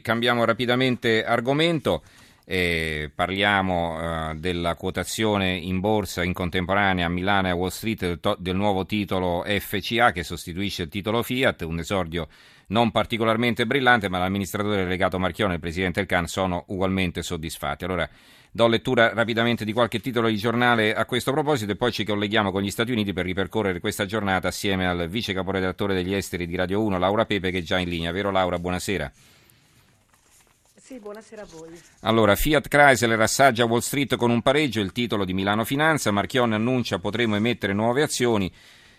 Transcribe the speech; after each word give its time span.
Cambiamo 0.00 0.44
rapidamente 0.44 1.24
argomento. 1.24 2.02
Eh, 2.44 3.12
parliamo 3.14 4.30
eh, 4.30 4.34
della 4.34 4.74
quotazione 4.74 5.54
in 5.54 5.78
borsa 5.78 6.24
in 6.24 6.32
contemporanea 6.32 7.06
a 7.06 7.08
Milano 7.08 7.46
e 7.46 7.50
a 7.50 7.54
Wall 7.54 7.68
Street 7.68 8.00
del, 8.00 8.18
to- 8.18 8.36
del, 8.40 8.56
nuovo 8.56 8.86
titolo 8.86 9.44
FCA 9.46 10.10
che 10.10 10.24
sostituisce 10.24 10.82
il 10.82 10.88
titolo 10.88 11.22
Fiat, 11.22 11.62
un 11.62 11.78
esordio 11.78 12.26
non 12.70 12.90
particolarmente 12.90 13.66
brillante, 13.66 14.08
ma 14.08 14.18
l'amministratore 14.18 14.82
delegato 14.82 15.18
Marchione 15.18 15.52
e 15.52 15.54
il 15.56 15.60
presidente 15.60 16.00
del 16.00 16.08
CAN 16.08 16.26
sono 16.26 16.64
ugualmente 16.68 17.22
soddisfatti. 17.22 17.84
Allora 17.84 18.08
do 18.52 18.66
lettura 18.66 19.12
rapidamente 19.14 19.64
di 19.64 19.72
qualche 19.72 20.00
titolo 20.00 20.28
di 20.28 20.36
giornale 20.36 20.92
a 20.92 21.04
questo 21.04 21.30
proposito 21.30 21.70
e 21.72 21.76
poi 21.76 21.92
ci 21.92 22.04
colleghiamo 22.04 22.50
con 22.50 22.62
gli 22.62 22.70
Stati 22.70 22.90
Uniti 22.90 23.12
per 23.12 23.24
ripercorrere 23.24 23.78
questa 23.78 24.06
giornata 24.06 24.48
assieme 24.48 24.88
al 24.88 25.08
vice 25.08 25.32
caporedattore 25.32 25.94
degli 25.94 26.14
esteri 26.14 26.46
di 26.46 26.56
Radio 26.56 26.82
1, 26.82 26.98
Laura 26.98 27.26
Pepe, 27.26 27.50
che 27.50 27.58
è 27.58 27.62
già 27.62 27.78
in 27.78 27.88
linea. 27.88 28.10
Vero 28.10 28.30
Laura? 28.30 28.58
Buonasera. 28.58 29.12
Sì, 30.90 30.98
buonasera 30.98 31.42
a 31.42 31.46
voi. 31.48 31.80
Allora, 32.00 32.34
Fiat 32.34 32.66
Chrysler 32.66 33.20
assaggia 33.20 33.64
Wall 33.64 33.78
Street 33.78 34.16
con 34.16 34.32
un 34.32 34.42
pareggio, 34.42 34.80
il 34.80 34.90
titolo 34.90 35.24
di 35.24 35.32
Milano 35.32 35.64
Finanza, 35.64 36.10
Marchionne 36.10 36.56
annuncia 36.56 36.98
potremo 36.98 37.36
emettere 37.36 37.72
nuove 37.72 38.02
azioni, 38.02 38.52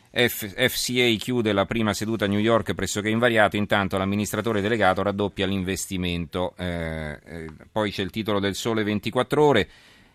F- 0.09 0.69
FCA 0.69 1.13
chiude 1.17 1.51
la 1.51 1.65
prima 1.65 1.93
seduta 1.93 2.23
a 2.23 2.27
New 2.29 2.39
York 2.39 2.73
pressoché 2.75 3.09
invariato, 3.09 3.57
intanto 3.57 3.97
l'amministratore 3.97 4.61
delegato 4.61 5.01
raddoppia 5.01 5.45
l'investimento. 5.45 6.53
Eh, 6.55 7.19
eh, 7.25 7.47
poi 7.69 7.91
c'è 7.91 8.03
il 8.03 8.09
titolo 8.09 8.39
del 8.39 8.55
Sole 8.55 8.83
24 8.83 9.43
ore. 9.43 9.69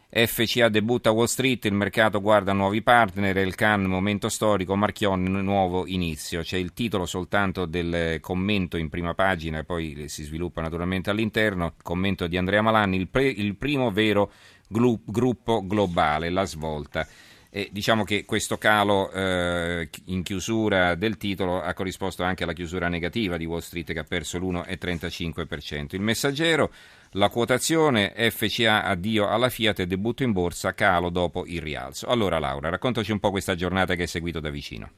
FCA 0.09 0.69
debutta 0.69 1.11
a 1.11 1.13
Wall 1.13 1.27
Street, 1.27 1.65
il 1.65 1.75
mercato 1.75 2.21
guarda 2.21 2.53
nuovi 2.53 2.81
partner, 2.81 3.37
il 3.39 3.55
Can 3.57 3.85
momento 3.85 4.29
storico, 4.29 4.77
Marchionne 4.77 5.29
nuovo 5.29 5.87
inizio. 5.87 6.43
C'è 6.43 6.57
il 6.57 6.73
titolo 6.73 7.07
soltanto 7.07 7.67
del 7.67 8.21
commento 8.21 8.77
in 8.77 8.89
prima 8.89 9.15
pagina 9.15 9.65
poi 9.65 10.09
si 10.09 10.23
sviluppa 10.23 10.61
naturalmente 10.61 11.11
all'interno, 11.11 11.75
commento 11.83 12.29
di 12.29 12.37
Andrea 12.37 12.63
Malanni, 12.63 12.97
il, 12.97 13.09
pre, 13.09 13.27
il 13.27 13.57
primo 13.57 13.91
vero 13.91 14.31
glu, 14.69 15.01
gruppo 15.05 15.67
globale, 15.67 16.31
la 16.31 16.45
svolta. 16.45 17.07
E 17.57 17.71
diciamo 17.73 18.05
che 18.05 18.27
questo 18.27 18.59
calo 18.59 19.11
eh, 19.11 19.89
in 20.05 20.23
chiusura 20.23 20.95
del 20.95 21.17
titolo 21.17 21.63
ha 21.63 21.73
corrisposto 21.73 22.23
anche 22.23 22.43
alla 22.43 22.53
chiusura 22.53 22.89
negativa 22.89 23.39
di 23.39 23.47
Wall 23.47 23.61
Street 23.61 23.95
che 23.95 23.99
ha 23.99 24.05
perso 24.05 24.37
l'1,35%. 24.37 25.95
Il 25.95 26.03
messaggero 26.03 26.71
la 27.13 27.31
quotazione 27.31 28.13
FCA 28.31 28.85
addio 28.85 29.27
alla 29.27 29.49
Fiat 29.49 29.81
e 29.81 29.87
debutto 29.87 30.23
in 30.23 30.33
borsa 30.33 30.75
calo 30.75 31.09
dopo 31.09 31.47
il 31.47 31.63
rialzo. 31.63 32.09
Allora 32.09 32.39
Laura, 32.39 32.69
raccontaci 32.69 33.11
un 33.11 33.21
po' 33.21 33.31
questa 33.31 33.55
giornata 33.55 33.95
che 33.95 34.03
hai 34.03 34.09
seguito 34.09 34.39
da 34.39 34.51
vicino. 34.51 34.91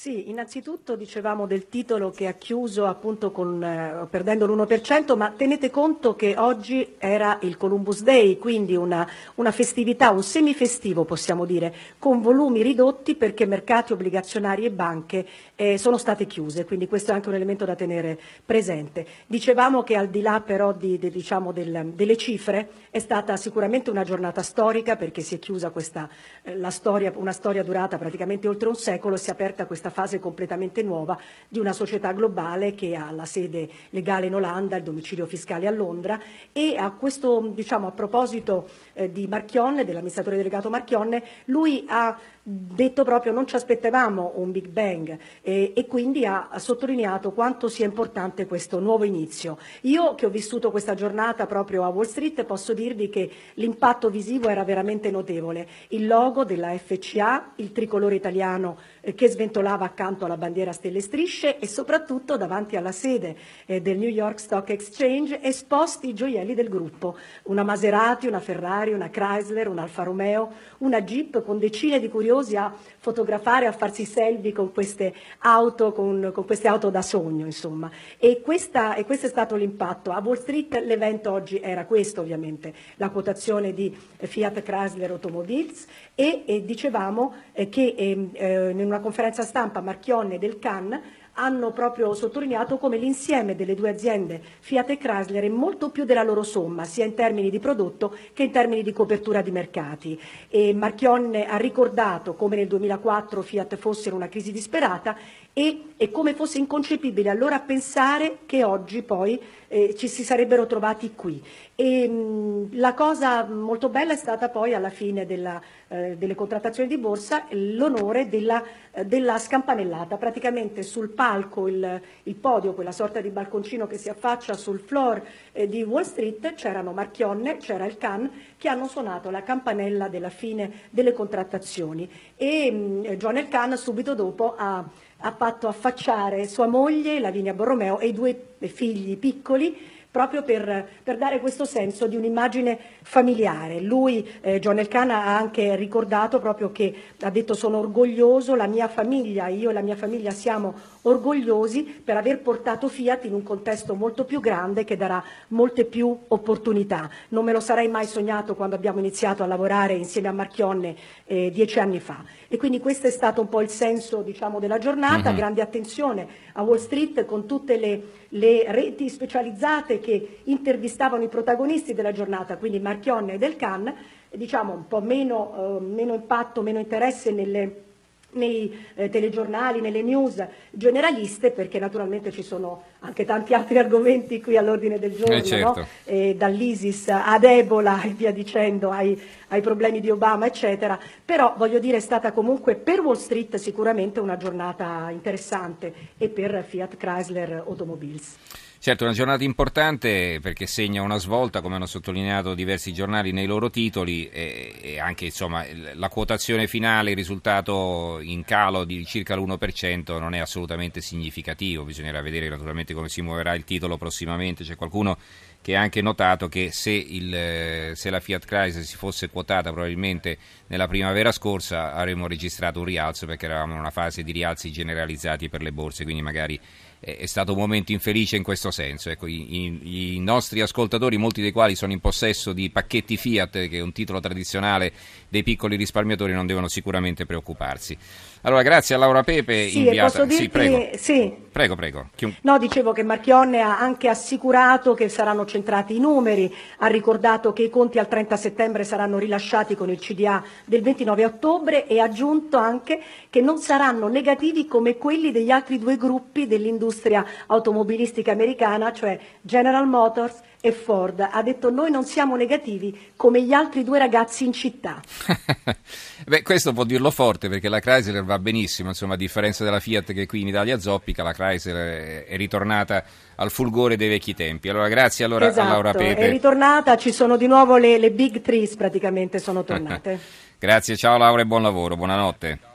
Sì, 0.00 0.30
innanzitutto 0.30 0.96
dicevamo 0.96 1.46
del 1.46 1.68
titolo 1.68 2.10
che 2.10 2.26
ha 2.26 2.32
chiuso 2.32 2.86
appunto 2.86 3.30
con, 3.30 3.62
eh, 3.62 4.06
perdendo 4.08 4.46
l'1%, 4.46 5.14
ma 5.14 5.30
tenete 5.36 5.68
conto 5.68 6.16
che 6.16 6.36
oggi 6.38 6.94
era 6.96 7.38
il 7.42 7.58
Columbus 7.58 8.00
Day, 8.02 8.38
quindi 8.38 8.74
una, 8.74 9.06
una, 9.34 9.50
festività, 9.52 10.08
un 10.08 10.22
semifestivo 10.22 11.04
possiamo 11.04 11.44
dire, 11.44 11.74
con 11.98 12.22
volumi 12.22 12.62
ridotti 12.62 13.14
perché 13.14 13.44
mercati 13.44 13.92
obbligazionari 13.92 14.64
e 14.64 14.70
banche 14.70 15.26
eh, 15.54 15.76
sono 15.76 15.98
state 15.98 16.26
chiuse, 16.26 16.64
quindi 16.64 16.88
questo 16.88 17.10
è 17.10 17.14
anche 17.14 17.28
un 17.28 17.34
elemento 17.34 17.66
da 17.66 17.74
tenere 17.74 18.18
presente. 18.42 19.06
Dicevamo 19.26 19.82
che 19.82 19.96
al 19.96 20.08
di 20.08 20.22
là 20.22 20.40
però 20.40 20.72
di, 20.72 20.98
di, 20.98 21.10
diciamo 21.10 21.52
del, 21.52 21.92
delle 21.94 22.16
cifre 22.16 22.70
è 22.88 23.00
stata 23.00 23.36
sicuramente 23.36 23.90
una 23.90 24.04
giornata 24.04 24.42
storica 24.42 24.96
perché 24.96 25.20
si 25.20 25.34
è 25.34 25.38
chiusa 25.38 25.68
questa, 25.68 26.08
eh, 26.42 26.70
storia, 26.70 27.12
una 27.16 27.32
storia 27.32 27.62
durata 27.62 27.98
praticamente 27.98 28.48
oltre 28.48 28.66
un 28.66 28.76
secolo 28.76 29.16
e 29.16 29.18
si 29.18 29.28
è 29.28 29.32
aperta 29.32 29.66
questa 29.66 29.88
fase 29.90 30.18
completamente 30.18 30.82
nuova 30.82 31.18
di 31.48 31.58
una 31.58 31.72
società 31.72 32.12
globale 32.12 32.74
che 32.74 32.94
ha 32.94 33.10
la 33.10 33.24
sede 33.24 33.68
legale 33.90 34.26
in 34.26 34.34
Olanda, 34.34 34.76
il 34.76 34.82
domicilio 34.82 35.26
fiscale 35.26 35.66
a 35.66 35.70
Londra 35.70 36.18
e 36.52 36.76
a 36.76 36.90
questo, 36.92 37.50
diciamo, 37.54 37.86
a 37.86 37.92
proposito 37.92 38.68
eh, 38.94 39.10
di 39.12 39.26
Marchionne, 39.26 39.84
dell'amministratore 39.84 40.36
delegato 40.36 40.70
Marchionne, 40.70 41.22
lui 41.46 41.84
ha 41.88 42.18
detto 42.42 43.04
proprio 43.04 43.32
non 43.32 43.46
ci 43.46 43.54
aspettavamo 43.54 44.32
un 44.36 44.50
Big 44.50 44.66
Bang 44.66 45.16
eh, 45.42 45.72
e 45.74 45.86
quindi 45.86 46.24
ha, 46.24 46.48
ha, 46.50 46.58
sottolineato 46.58 47.32
quanto 47.32 47.68
sia 47.68 47.84
importante 47.84 48.46
questo 48.46 48.80
nuovo 48.80 49.04
inizio. 49.04 49.58
Io 49.82 50.14
che 50.14 50.26
ho 50.26 50.30
vissuto 50.30 50.70
questa 50.70 50.94
giornata 50.94 51.46
proprio 51.46 51.84
a 51.84 51.88
Wall 51.88 52.04
Street 52.04 52.44
posso 52.44 52.72
dirvi 52.72 53.08
che 53.08 53.30
l'impatto 53.54 54.08
visivo 54.10 54.48
era 54.48 54.64
veramente 54.64 55.10
notevole. 55.10 55.68
Il 55.88 56.06
logo 56.06 56.44
della 56.44 56.76
FCA, 56.76 57.52
il 57.56 57.72
tricolore 57.72 58.14
italiano 58.14 58.78
eh, 59.00 59.14
che 59.14 59.28
sventolava 59.28 59.79
accanto 59.84 60.24
alla 60.24 60.36
bandiera 60.36 60.72
stelle 60.72 61.00
strisce 61.00 61.58
e 61.58 61.66
soprattutto 61.66 62.36
davanti 62.36 62.76
alla 62.76 62.92
sede 62.92 63.36
eh, 63.66 63.80
del 63.80 63.98
New 63.98 64.08
York 64.08 64.40
Stock 64.40 64.70
Exchange 64.70 65.40
esposti 65.42 66.08
i 66.08 66.14
gioielli 66.14 66.54
del 66.54 66.68
gruppo, 66.68 67.16
una 67.44 67.62
Maserati, 67.62 68.26
una 68.26 68.40
Ferrari, 68.40 68.92
una 68.92 69.10
Chrysler, 69.10 69.68
un 69.68 69.78
Alfa 69.78 70.02
Romeo, 70.02 70.50
una 70.78 71.02
Jeep 71.02 71.42
con 71.44 71.58
decine 71.58 72.00
di 72.00 72.08
curiosi 72.08 72.56
a 72.56 72.74
fotografare, 72.98 73.66
a 73.66 73.72
farsi 73.72 74.04
selfie 74.04 74.52
con 74.52 74.72
queste 74.72 75.14
auto, 75.38 75.92
con, 75.92 76.30
con 76.34 76.44
queste 76.44 76.68
auto 76.68 76.90
da 76.90 77.02
sogno, 77.02 77.44
insomma. 77.44 77.90
E, 78.18 78.40
questa, 78.42 78.94
e, 78.94 79.04
questo 79.04 79.26
è 79.26 79.28
stato 79.28 79.56
l'impatto. 79.56 80.10
A 80.10 80.20
Wall 80.24 80.36
Street 80.36 80.74
l'evento 80.84 81.30
oggi 81.30 81.60
era 81.60 81.84
questo, 81.84 82.20
ovviamente, 82.20 82.74
la 82.96 83.10
quotazione 83.10 83.72
di 83.72 83.96
Fiat 84.16 84.62
Chrysler 84.62 85.10
Automobiles 85.10 85.86
e, 86.14 86.42
e 86.46 86.64
dicevamo 86.64 87.34
eh, 87.52 87.68
che 87.68 87.94
ehm, 87.96 88.30
eh, 88.32 88.70
in 88.70 88.84
una 88.84 89.00
conferenza 89.00 89.42
stampa 89.42 89.69
Marchionne 89.78 90.40
del 90.40 90.58
Cannes 90.58 91.00
hanno 91.34 91.70
proprio 91.70 92.12
sottolineato 92.14 92.76
come 92.76 92.96
l'insieme 92.96 93.54
delle 93.54 93.74
due 93.74 93.90
aziende 93.90 94.42
Fiat 94.60 94.90
e 94.90 94.98
Chrysler 94.98 95.44
è 95.44 95.48
molto 95.48 95.90
più 95.90 96.04
della 96.04 96.24
loro 96.24 96.42
somma, 96.42 96.84
sia 96.84 97.04
in 97.04 97.14
termini 97.14 97.50
di 97.50 97.60
prodotto 97.60 98.14
che 98.32 98.42
in 98.42 98.50
termini 98.50 98.82
di 98.82 98.92
copertura 98.92 99.40
di 99.40 99.50
mercati. 99.50 100.20
E 100.48 100.74
Marchionne 100.74 101.46
ha 101.46 101.56
ricordato 101.56 102.34
come 102.34 102.56
nel 102.56 102.66
2004 102.66 103.42
Fiat 103.42 103.76
fosse 103.76 104.08
in 104.08 104.16
una 104.16 104.28
crisi 104.28 104.50
disperata 104.52 105.16
e, 105.60 105.82
e 105.98 106.10
come 106.10 106.32
fosse 106.32 106.56
inconcepibile 106.56 107.28
allora 107.28 107.60
pensare 107.60 108.38
che 108.46 108.64
oggi 108.64 109.02
poi 109.02 109.38
eh, 109.68 109.94
ci 109.94 110.08
si 110.08 110.24
sarebbero 110.24 110.66
trovati 110.66 111.12
qui. 111.14 111.40
E, 111.74 112.08
mh, 112.08 112.78
la 112.78 112.94
cosa 112.94 113.44
molto 113.44 113.90
bella 113.90 114.14
è 114.14 114.16
stata 114.16 114.48
poi 114.48 114.72
alla 114.72 114.88
fine 114.88 115.26
della, 115.26 115.60
eh, 115.88 116.16
delle 116.16 116.34
contrattazioni 116.34 116.88
di 116.88 116.96
borsa 116.96 117.44
l'onore 117.50 118.30
della, 118.30 118.64
eh, 118.90 119.04
della, 119.04 119.38
scampanellata, 119.38 120.16
praticamente 120.16 120.82
sul 120.82 121.10
palco, 121.10 121.68
il, 121.68 122.00
il, 122.22 122.34
podio, 122.36 122.72
quella 122.72 122.90
sorta 122.90 123.20
di 123.20 123.28
balconcino 123.28 123.86
che 123.86 123.98
si 123.98 124.08
affaccia 124.08 124.54
sul 124.54 124.80
floor 124.80 125.22
eh, 125.52 125.68
di 125.68 125.82
Wall 125.82 126.04
Street, 126.04 126.54
c'erano 126.54 126.92
Marchionne, 126.92 127.58
c'era 127.58 127.84
il 127.84 127.98
Can, 127.98 128.30
che 128.56 128.68
hanno 128.68 128.88
suonato 128.88 129.28
la 129.28 129.42
campanella 129.42 130.08
della 130.08 130.30
fine 130.30 130.88
delle 130.88 131.12
contrattazioni. 131.12 132.10
E 132.34 132.70
mh, 132.72 133.16
John 133.16 133.36
El 133.36 133.48
Can 133.48 133.76
subito 133.76 134.14
dopo 134.14 134.54
ha 134.56 134.82
ha 135.20 135.32
fatto 135.32 135.68
affacciare 135.68 136.46
sua 136.46 136.66
moglie, 136.66 137.20
Lavinia 137.20 137.54
Borromeo, 137.54 137.98
e 137.98 138.08
i 138.08 138.12
due 138.12 138.54
figli 138.58 139.16
piccoli 139.16 139.76
proprio 140.10 140.42
per, 140.42 140.88
per, 141.02 141.16
dare 141.16 141.38
questo 141.38 141.64
senso 141.64 142.06
di 142.06 142.16
un'immagine 142.16 142.78
familiare. 143.02 143.80
Lui, 143.80 144.28
eh, 144.40 144.58
John 144.58 144.78
Elcana, 144.78 145.24
ha 145.24 145.36
anche 145.36 145.76
ricordato 145.76 146.40
proprio 146.40 146.72
che 146.72 146.94
ha 147.20 147.30
detto 147.30 147.54
sono 147.54 147.78
orgoglioso, 147.78 148.56
la 148.56 148.66
mia 148.66 148.88
famiglia, 148.88 149.46
io 149.46 149.70
e 149.70 149.72
la 149.72 149.82
mia 149.82 149.96
famiglia 149.96 150.30
siamo 150.30 150.74
orgogliosi 151.02 151.82
per 151.82 152.16
aver 152.16 152.40
portato 152.40 152.88
Fiat 152.88 153.24
in 153.24 153.34
un 153.34 153.42
contesto 153.42 153.94
molto 153.94 154.24
più 154.24 154.40
grande 154.40 154.84
che 154.84 154.96
darà 154.96 155.22
molte 155.48 155.84
più 155.84 156.16
opportunità. 156.28 157.08
Non 157.28 157.44
me 157.44 157.52
lo 157.52 157.60
sarei 157.60 157.88
mai 157.88 158.06
sognato 158.06 158.54
quando 158.54 158.74
abbiamo 158.74 158.98
iniziato 158.98 159.42
a 159.42 159.46
lavorare 159.46 159.94
insieme 159.94 160.28
a 160.28 160.32
Marchionne 160.32 160.96
eh, 161.24 161.50
dieci 161.50 161.78
anni 161.78 162.00
fa. 162.00 162.24
E 162.48 162.56
quindi 162.56 162.80
questo 162.80 163.06
è 163.06 163.10
stato 163.10 163.40
un 163.40 163.48
po' 163.48 163.60
il 163.60 163.68
senso 163.68 164.22
diciamo, 164.22 164.58
della 164.58 164.78
giornata, 164.78 165.28
mm-hmm. 165.28 165.36
grande 165.36 165.62
attenzione 165.62 166.26
a 166.54 166.62
Wall 166.62 166.78
Street 166.78 167.24
con 167.24 167.46
tutte 167.46 167.76
le, 167.76 168.02
le, 168.30 168.64
reti 168.68 169.08
specializzate 169.08 169.99
che 170.00 170.40
intervistavano 170.44 171.22
i 171.22 171.28
protagonisti 171.28 171.94
della 171.94 172.12
giornata, 172.12 172.56
quindi 172.56 172.80
Marchionne 172.80 173.34
e 173.34 173.38
Del 173.38 173.56
Can, 173.56 173.94
diciamo 174.30 174.72
un 174.72 174.86
po' 174.88 175.00
meno, 175.00 175.78
eh, 175.78 175.80
meno 175.80 176.14
impatto, 176.14 176.62
meno 176.62 176.78
interesse 176.78 177.30
nelle 177.30 177.88
nei 178.32 178.86
eh, 178.94 179.08
telegiornali, 179.08 179.80
nelle 179.80 180.02
news 180.02 180.44
generaliste, 180.70 181.50
perché 181.50 181.78
naturalmente 181.78 182.30
ci 182.30 182.42
sono 182.42 182.82
anche 183.00 183.24
tanti 183.24 183.54
altri 183.54 183.78
argomenti 183.78 184.40
qui 184.40 184.56
all'ordine 184.56 184.98
del 184.98 185.12
giorno, 185.12 185.34
eh 185.34 185.42
certo. 185.42 185.80
no? 185.80 185.86
eh, 186.04 186.34
dall'ISIS 186.36 187.08
ad 187.08 187.44
Ebola 187.44 188.02
e 188.02 188.10
via 188.10 188.32
dicendo, 188.32 188.90
ai, 188.90 189.20
ai, 189.48 189.60
problemi 189.60 190.00
di 190.00 190.10
Obama, 190.10 190.46
eccetera. 190.46 190.98
Però 191.24 191.54
voglio 191.56 191.78
dire 191.78 191.96
è 191.96 192.00
stata 192.00 192.32
comunque 192.32 192.74
per 192.74 193.00
Wall 193.00 193.16
Street 193.16 193.56
sicuramente 193.56 194.20
una 194.20 194.36
giornata 194.36 195.08
interessante 195.10 195.92
e 196.16 196.28
per 196.28 196.64
Fiat 196.66 196.96
Chrysler 196.96 197.64
Automobiles. 197.66 198.36
Certo, 198.82 199.04
una 199.04 199.12
giornata 199.12 199.44
importante 199.44 200.38
perché 200.40 200.64
segna 200.66 201.02
una 201.02 201.18
svolta, 201.18 201.60
come 201.60 201.74
hanno 201.74 201.84
sottolineato 201.84 202.54
diversi 202.54 202.94
giornali 202.94 203.30
nei 203.30 203.44
loro 203.44 203.68
titoli, 203.68 204.26
e, 204.30 204.74
e 204.80 204.98
anche 204.98 205.26
insomma, 205.26 205.66
la 205.92 206.08
quotazione 206.08 206.66
finale, 206.66 207.10
il 207.10 207.16
risultato 207.16 208.20
in 208.22 208.42
calo 208.42 208.84
di 208.84 209.04
circa 209.04 209.36
l'1% 209.36 210.18
non 210.18 210.32
è 210.32 210.38
assolutamente 210.38 211.02
significativo, 211.02 211.84
bisognerà 211.84 212.22
vedere 212.22 212.48
naturalmente 212.48 212.94
come 212.94 213.10
si 213.10 213.20
muoverà 213.20 213.52
il 213.52 213.64
titolo 213.64 213.98
prossimamente, 213.98 214.64
c'è 214.64 214.76
qualcuno 214.76 215.18
che 215.62 215.76
ha 215.76 215.80
anche 215.80 216.00
notato 216.00 216.48
che 216.48 216.70
se, 216.72 216.90
il, 216.90 217.92
se, 217.94 218.10
la 218.10 218.20
Fiat 218.20 218.44
Chrysler 218.44 218.84
si 218.84 218.96
fosse 218.96 219.28
quotata 219.28 219.70
probabilmente 219.72 220.38
nella 220.68 220.88
primavera 220.88 221.32
scorsa 221.32 221.94
avremmo 221.94 222.26
registrato 222.26 222.78
un 222.78 222.86
rialzo 222.86 223.26
perché 223.26 223.44
eravamo 223.44 223.74
in 223.74 223.80
una 223.80 223.90
fase 223.90 224.22
di 224.22 224.32
rialzi 224.32 224.72
generalizzati 224.72 225.48
per 225.48 225.62
le 225.62 225.72
borse, 225.72 226.04
quindi 226.04 226.22
magari 226.22 226.58
è 227.00 227.24
stato 227.24 227.52
un 227.52 227.58
momento 227.58 227.92
infelice 227.92 228.36
in 228.36 228.42
questo 228.42 228.70
senso. 228.70 229.08
Ecco, 229.08 229.26
i, 229.26 229.64
i, 229.64 230.16
i, 230.16 230.20
nostri 230.20 230.60
ascoltatori, 230.60 231.16
molti 231.16 231.40
dei 231.40 231.50
quali 231.50 231.74
sono 231.74 231.92
in 231.92 232.00
possesso 232.00 232.52
di 232.52 232.68
pacchetti 232.68 233.16
Fiat, 233.16 233.68
che 233.68 233.78
è 233.78 233.80
un 233.80 233.92
titolo 233.92 234.20
tradizionale 234.20 234.92
dei 235.28 235.42
piccoli 235.42 235.76
risparmiatori, 235.76 236.34
non 236.34 236.46
devono 236.46 236.68
sicuramente 236.68 237.24
preoccuparsi. 237.24 237.96
Allora, 238.42 238.62
grazie 238.62 238.94
a 238.94 238.98
Laura 238.98 239.22
Pepe, 239.22 239.68
sì, 239.68 239.78
inviata. 239.78 240.24
Dirti... 240.26 240.42
Sì, 240.42 240.48
prego. 240.50 240.90
Sì. 240.96 241.34
prego, 241.50 241.74
prego. 241.74 242.10
Chiun... 242.14 242.36
No, 242.42 242.58
dicevo 242.58 242.92
che 242.92 243.02
Marchionne 243.02 243.60
ha 243.60 243.78
anche 243.78 244.08
assicurato 244.08 244.92
che 244.92 245.08
saranno 245.08 245.46
centrati 245.50 245.96
i 245.96 245.98
numeri, 245.98 246.54
ha 246.78 246.86
ricordato 246.86 247.52
che 247.52 247.64
i 247.64 247.70
conti 247.70 247.98
al 247.98 248.06
30 248.06 248.36
settembre 248.36 248.84
saranno 248.84 249.18
rilasciati 249.18 249.74
con 249.74 249.90
il 249.90 249.98
CDA 249.98 250.42
del 250.64 250.80
29 250.82 251.24
ottobre 251.24 251.86
e 251.86 251.98
ha 251.98 252.04
aggiunto 252.04 252.56
anche 252.56 253.00
che 253.28 253.40
non 253.40 253.58
saranno 253.58 254.06
negativi 254.06 254.66
come 254.66 254.96
quelli 254.96 255.32
degli 255.32 255.50
altri 255.50 255.78
due 255.78 255.96
gruppi 255.96 256.46
dell'industria 256.46 257.24
automobilistica 257.46 258.30
americana, 258.30 258.92
cioè 258.92 259.18
General 259.42 259.86
Motors 259.86 260.40
e 260.60 260.72
Ford. 260.72 261.26
Ha 261.30 261.42
detto 261.42 261.70
noi 261.70 261.90
non 261.90 262.04
siamo 262.04 262.36
negativi 262.36 263.12
come 263.16 263.42
gli 263.42 263.52
altri 263.52 263.82
due 263.82 263.98
ragazzi 263.98 264.44
in 264.44 264.52
città. 264.52 265.00
Beh, 266.26 266.42
questo 266.42 266.72
può 266.72 266.84
dirlo 266.84 267.10
forte 267.10 267.48
perché 267.48 267.68
la 267.68 267.80
Chrysler 267.80 268.24
va 268.24 268.38
benissimo, 268.38 268.88
insomma, 268.88 269.14
a 269.14 269.16
differenza 269.16 269.64
della 269.64 269.80
Fiat 269.80 270.12
che 270.12 270.26
qui 270.26 270.42
in 270.42 270.48
Italia 270.48 270.78
zoppica, 270.78 271.22
la 271.22 271.32
Chrysler 271.32 272.24
è 272.24 272.36
ritornata 272.36 273.04
al 273.36 273.50
fulgore 273.50 273.96
dei 273.96 274.08
vecchi 274.08 274.34
tempi. 274.34 274.68
Allora, 274.68 274.88
grazie 274.88 275.24
allora 275.24 275.48
esatto, 275.48 275.66
a 275.66 275.70
Laura 275.70 275.92
Pepe. 275.92 276.20
È 276.20 276.30
ritornata, 276.30 276.96
ci 276.96 277.12
sono 277.12 277.36
di 277.36 277.46
nuovo 277.46 277.76
le, 277.76 277.98
le 277.98 278.10
big 278.10 278.42
trees 278.42 278.76
praticamente 278.76 279.38
sono 279.38 279.64
tornate. 279.64 280.18
grazie, 280.58 280.96
ciao 280.96 281.16
Laura 281.16 281.42
e 281.42 281.46
buon 281.46 281.62
lavoro, 281.62 281.96
buonanotte. 281.96 282.69